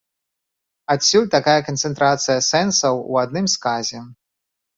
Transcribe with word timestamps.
Адсюль 0.93 1.27
такая 1.35 1.55
канцэнтрацыя 1.67 2.39
сэнсаў 2.49 2.93
у 3.11 3.21
адным 3.27 3.45
сказе. 3.55 4.03